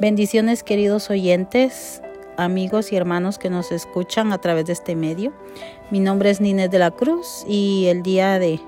[0.00, 2.00] Bendiciones queridos oyentes,
[2.38, 5.34] amigos y hermanos que nos escuchan a través de este medio.
[5.90, 8.58] Mi nombre es Ninés de la Cruz y el día de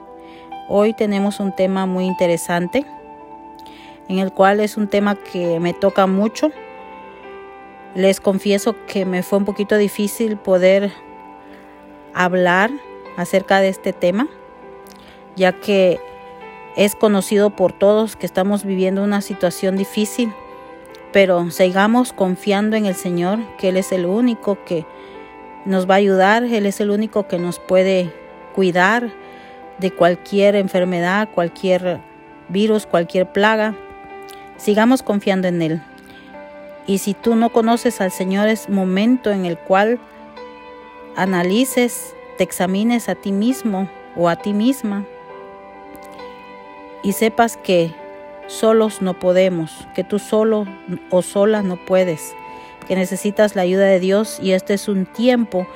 [0.68, 2.84] hoy tenemos un tema muy interesante,
[4.08, 6.50] en el cual es un tema que me toca mucho.
[7.94, 10.92] Les confieso que me fue un poquito difícil poder
[12.12, 12.70] hablar
[13.16, 14.28] acerca de este tema,
[15.36, 15.98] ya que
[16.76, 20.34] es conocido por todos que estamos viviendo una situación difícil
[21.14, 24.84] pero sigamos confiando en el Señor, que Él es el único que
[25.64, 28.12] nos va a ayudar, Él es el único que nos puede
[28.52, 29.12] cuidar
[29.78, 32.00] de cualquier enfermedad, cualquier
[32.48, 33.76] virus, cualquier plaga.
[34.56, 35.82] Sigamos confiando en Él.
[36.88, 40.00] Y si tú no conoces al Señor, es momento en el cual
[41.14, 45.04] analices, te examines a ti mismo o a ti misma
[47.04, 47.92] y sepas que
[48.46, 50.66] solos no podemos, que tú solo
[51.10, 52.34] o sola no puedes,
[52.86, 55.66] que necesitas la ayuda de Dios y este es un tiempo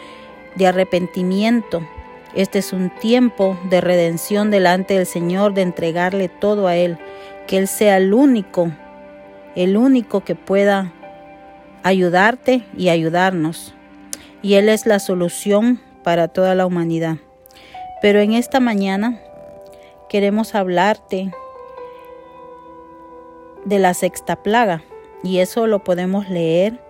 [0.56, 1.82] de arrepentimiento,
[2.34, 6.98] este es un tiempo de redención delante del Señor, de entregarle todo a Él,
[7.46, 8.70] que Él sea el único,
[9.54, 10.92] el único que pueda
[11.82, 13.74] ayudarte y ayudarnos.
[14.42, 17.16] Y Él es la solución para toda la humanidad.
[18.02, 19.18] Pero en esta mañana
[20.08, 21.32] queremos hablarte
[23.64, 24.82] de la sexta plaga.
[25.22, 26.80] Y eso lo podemos leer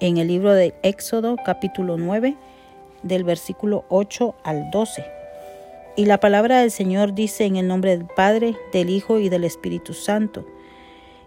[0.00, 2.36] en el libro de Éxodo capítulo 9
[3.02, 5.04] del versículo 8 al 12.
[5.96, 9.44] Y la palabra del Señor dice en el nombre del Padre, del Hijo y del
[9.44, 10.44] Espíritu Santo.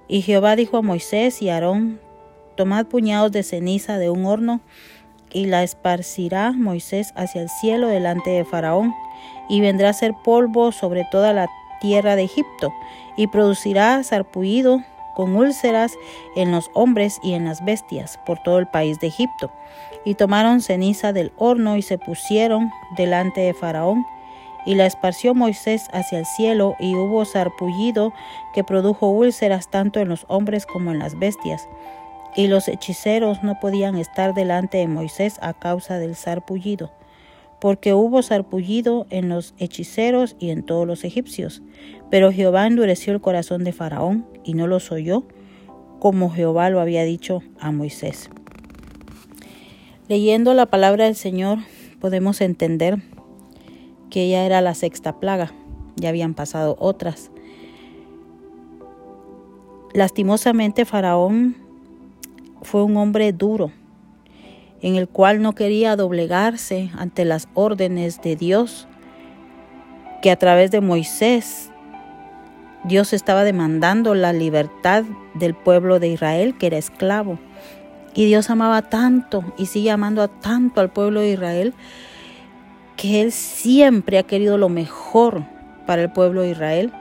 [0.08, 2.00] Y Jehová dijo a Moisés y a Aarón,
[2.56, 4.62] tomad puñados de ceniza de un horno
[5.32, 8.94] y la esparcirá Moisés hacia el cielo delante de Faraón,
[9.50, 12.73] y vendrá a ser polvo sobre toda la tierra de Egipto,
[13.16, 14.81] y producirá sarpullido
[15.16, 15.94] con úlceras
[16.36, 19.52] en los hombres y en las bestias por todo el país de Egipto.
[20.04, 24.05] Y tomaron ceniza del horno y se pusieron delante de Faraón.
[24.66, 28.14] Y la esparció Moisés hacia el cielo, y hubo sarpullido
[28.54, 31.67] que produjo úlceras tanto en los hombres como en las bestias.
[32.36, 36.92] Y los hechiceros no podían estar delante de Moisés a causa del sarpullido
[37.60, 41.61] porque hubo sarpullido en los hechiceros y en todos los egipcios.
[42.10, 45.23] Pero Jehová endureció el corazón de Faraón y no los oyó,
[45.99, 48.30] como Jehová lo había dicho a Moisés.
[50.08, 51.60] Leyendo la palabra del Señor
[51.99, 53.02] podemos entender
[54.11, 55.52] que ella era la sexta plaga,
[55.95, 57.32] ya habían pasado otras.
[59.93, 61.55] Lastimosamente Faraón
[62.61, 63.72] fue un hombre duro,
[64.81, 68.87] en el cual no quería doblegarse ante las órdenes de Dios,
[70.21, 71.71] que a través de Moisés
[72.83, 77.39] Dios estaba demandando la libertad del pueblo de Israel, que era esclavo.
[78.13, 81.73] Y Dios amaba tanto y sigue amando a tanto al pueblo de Israel,
[82.95, 85.43] que Él siempre ha querido lo mejor
[85.87, 86.93] para el pueblo de Israel.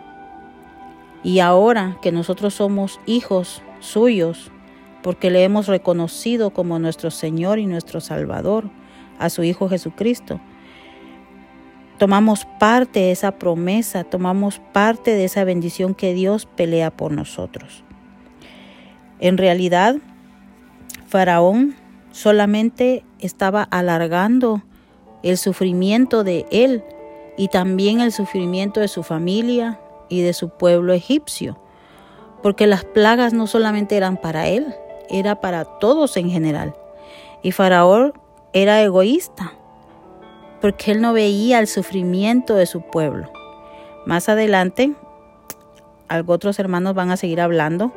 [1.22, 4.50] Y ahora que nosotros somos hijos suyos,
[5.04, 8.70] porque le hemos reconocido como nuestro Señor y nuestro Salvador,
[9.18, 10.40] a su Hijo Jesucristo.
[11.98, 17.84] Tomamos parte de esa promesa, tomamos parte de esa bendición que Dios pelea por nosotros.
[19.20, 19.96] En realidad,
[21.06, 21.74] Faraón
[22.10, 24.62] solamente estaba alargando
[25.22, 26.82] el sufrimiento de él
[27.36, 29.78] y también el sufrimiento de su familia
[30.08, 31.58] y de su pueblo egipcio,
[32.42, 34.74] porque las plagas no solamente eran para él,
[35.08, 36.74] era para todos en general.
[37.42, 38.14] Y Faraón
[38.52, 39.52] era egoísta,
[40.60, 43.30] porque él no veía el sufrimiento de su pueblo.
[44.06, 44.94] Más adelante,
[46.26, 47.92] otros hermanos van a seguir hablando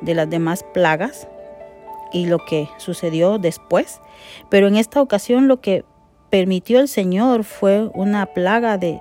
[0.00, 1.28] de las demás plagas
[2.12, 4.00] y lo que sucedió después.
[4.48, 5.84] Pero en esta ocasión lo que
[6.30, 9.00] permitió el Señor fue una plaga de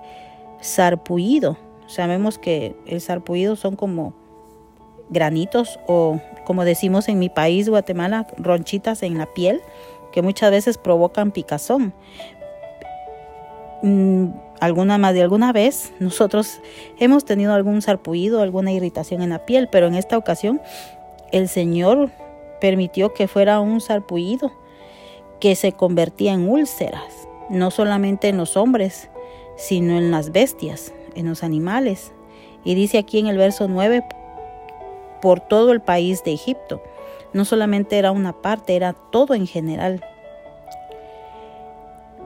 [0.61, 1.57] sarpullido.
[1.87, 4.13] Sabemos que el sarpullido son como
[5.09, 9.61] granitos o como decimos en mi país, Guatemala, ronchitas en la piel
[10.11, 11.93] que muchas veces provocan picazón.
[13.81, 14.27] Mm,
[14.59, 16.61] alguna más de alguna vez nosotros
[16.99, 20.61] hemos tenido algún sarpullido, alguna irritación en la piel, pero en esta ocasión
[21.31, 22.11] el Señor
[22.59, 24.51] permitió que fuera un sarpullido
[25.39, 29.09] que se convertía en úlceras, no solamente en los hombres,
[29.57, 32.13] sino en las bestias, en los animales.
[32.63, 34.03] Y dice aquí en el verso 9,
[35.21, 36.81] por todo el país de Egipto.
[37.33, 40.03] No solamente era una parte, era todo en general.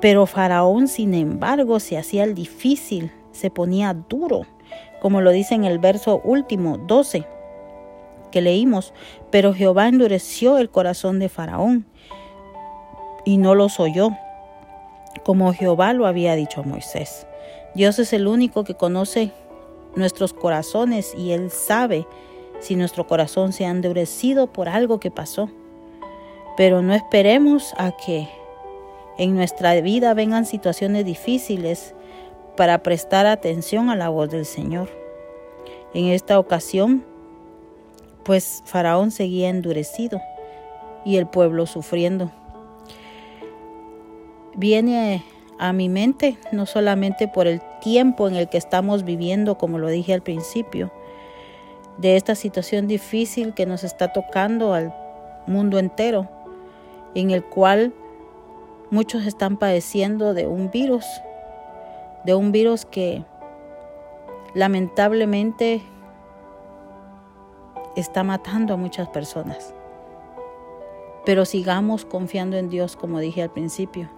[0.02, 4.42] Pero Faraón, sin embargo, se hacía el difícil, se ponía duro,
[5.02, 7.26] como lo dice en el verso último, 12,
[8.32, 8.94] que leímos,
[9.32, 11.86] pero Jehová endureció el corazón de Faraón
[13.24, 14.10] y no los oyó,
[15.24, 17.26] como Jehová lo había dicho a Moisés.
[17.74, 19.32] Dios es el único que conoce
[19.96, 22.06] nuestros corazones y Él sabe
[22.66, 25.50] si nuestro corazón se ha endurecido por algo que pasó.
[26.58, 28.28] Pero no esperemos a que
[29.18, 31.94] en nuestra vida vengan situaciones difíciles
[32.58, 34.90] para prestar atención a la voz del Señor.
[35.94, 37.06] En esta ocasión,
[38.24, 40.20] pues Faraón seguía endurecido
[41.06, 42.32] y el pueblo sufriendo.
[44.56, 45.24] Viene
[45.60, 49.88] a mi mente no solamente por el tiempo en el que estamos viviendo, como lo
[49.90, 50.92] dije al principio,
[51.98, 54.94] de esta situación difícil que nos está tocando al
[55.48, 56.30] mundo entero,
[57.14, 57.94] en el cual
[58.92, 61.06] muchos están padeciendo de un virus,
[62.24, 63.24] de un virus que
[64.54, 65.82] lamentablemente
[67.96, 69.74] está matando a muchas personas.
[71.26, 74.10] Pero sigamos confiando en Dios, como dije al principio.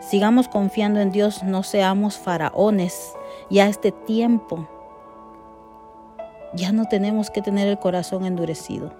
[0.00, 3.14] Sigamos confiando en Dios, no seamos faraones.
[3.48, 4.68] Ya este tiempo,
[6.54, 8.92] ya no tenemos que tener el corazón endurecido.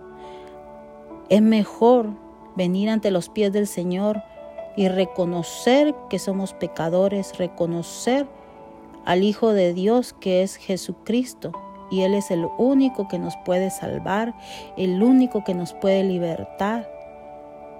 [1.29, 2.11] Es mejor
[2.56, 4.23] venir ante los pies del Señor
[4.76, 8.26] y reconocer que somos pecadores, reconocer
[9.05, 11.52] al Hijo de Dios que es Jesucristo.
[11.91, 14.35] Y Él es el único que nos puede salvar,
[14.76, 16.88] el único que nos puede libertar,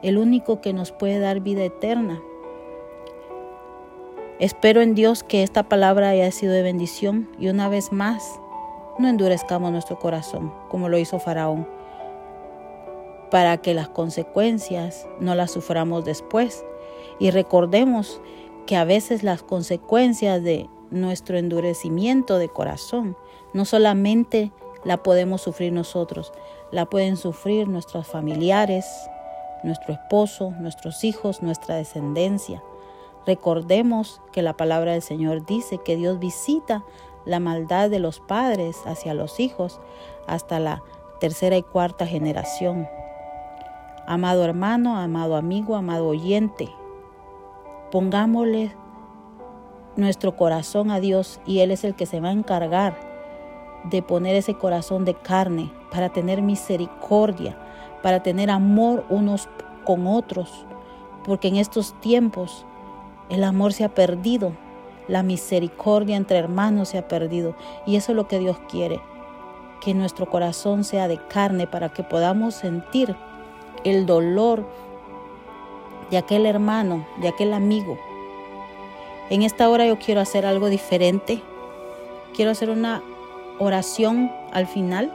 [0.02, 2.20] el único que nos puede dar vida eterna.
[4.40, 8.40] Espero en Dios que esta palabra haya sido de bendición y una vez más
[9.00, 11.67] no endurezcamos nuestro corazón como lo hizo Faraón,
[13.31, 16.64] para que las consecuencias no las suframos después.
[17.19, 18.20] Y recordemos
[18.67, 23.17] que a veces las consecuencias de nuestro endurecimiento de corazón
[23.52, 24.52] no solamente
[24.85, 26.32] la podemos sufrir nosotros,
[26.73, 28.87] la pueden sufrir nuestros familiares,
[29.62, 32.62] nuestro esposo, nuestros hijos, nuestra descendencia.
[33.26, 36.85] Recordemos que la palabra del Señor dice que Dios visita
[37.25, 39.81] la maldad de los padres hacia los hijos
[40.26, 40.82] hasta la
[41.20, 42.88] tercera y cuarta generación.
[44.06, 46.69] Amado hermano, amado amigo, amado oyente,
[47.90, 48.75] pongámosle
[49.96, 52.99] nuestro corazón a Dios y Él es el que se va a encargar
[53.84, 57.56] de poner ese corazón de carne para tener misericordia,
[58.02, 59.49] para tener amor unos
[59.84, 60.66] con otros,
[61.25, 62.66] porque en estos tiempos
[63.28, 64.52] el amor se ha perdido,
[65.10, 69.00] la misericordia entre hermanos se ha perdido y eso es lo que Dios quiere,
[69.80, 73.16] que nuestro corazón sea de carne para que podamos sentir
[73.82, 74.64] el dolor
[76.10, 77.98] de aquel hermano, de aquel amigo.
[79.30, 81.42] En esta hora yo quiero hacer algo diferente.
[82.34, 83.02] Quiero hacer una
[83.58, 85.12] oración al final.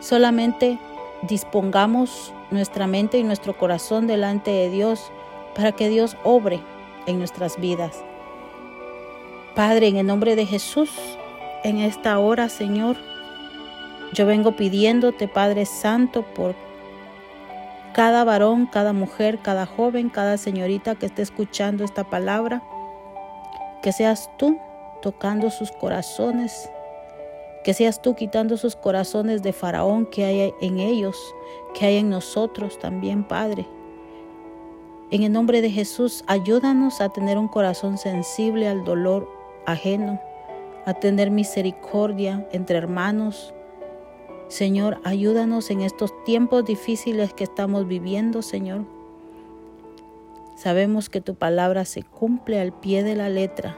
[0.00, 0.78] Solamente
[1.22, 5.10] dispongamos nuestra mente y nuestro corazón delante de Dios
[5.54, 6.60] para que Dios obre
[7.06, 8.04] en nuestras vidas.
[9.54, 10.90] Padre, en el nombre de Jesús,
[11.62, 12.96] en esta hora, Señor,
[14.14, 16.54] yo vengo pidiéndote, Padre Santo, por
[17.92, 22.62] cada varón, cada mujer, cada joven, cada señorita que esté escuchando esta palabra,
[23.82, 24.56] que seas tú
[25.02, 26.70] tocando sus corazones,
[27.62, 31.18] que seas tú quitando sus corazones de faraón que hay en ellos,
[31.74, 33.66] que hay en nosotros también, Padre.
[35.10, 40.20] En el nombre de Jesús, ayúdanos a tener un corazón sensible al dolor ajeno,
[40.86, 43.54] a tener misericordia entre hermanos.
[44.48, 48.84] Señor, ayúdanos en estos tiempos difíciles que estamos viviendo, Señor.
[50.56, 53.76] Sabemos que tu palabra se cumple al pie de la letra.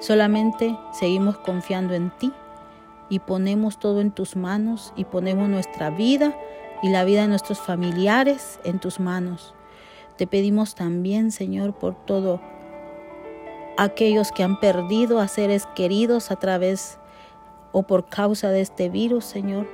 [0.00, 2.32] Solamente seguimos confiando en ti
[3.08, 6.34] y ponemos todo en tus manos y ponemos nuestra vida
[6.82, 9.54] y la vida de nuestros familiares en tus manos.
[10.16, 12.40] Te pedimos también, Señor, por todo
[13.80, 16.98] aquellos que han perdido a seres queridos a través
[17.72, 19.66] o por causa de este virus, Señor.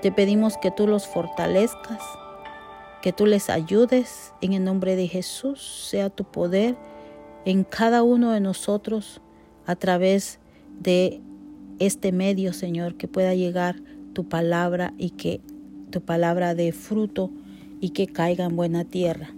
[0.00, 2.02] Te pedimos que tú los fortalezcas,
[3.02, 6.74] que tú les ayudes en el nombre de Jesús, sea tu poder
[7.44, 9.20] en cada uno de nosotros
[9.66, 10.38] a través
[10.80, 11.20] de
[11.80, 13.76] este medio, Señor, que pueda llegar
[14.14, 15.42] tu palabra y que
[15.90, 17.30] tu palabra dé fruto
[17.78, 19.34] y que caiga en buena tierra.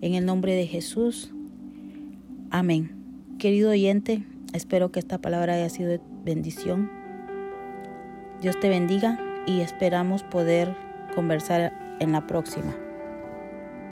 [0.00, 1.32] En el nombre de Jesús.
[2.50, 2.99] Amén.
[3.40, 6.90] Querido oyente, espero que esta palabra haya sido bendición.
[8.42, 10.76] Dios te bendiga y esperamos poder
[11.14, 12.76] conversar en la próxima.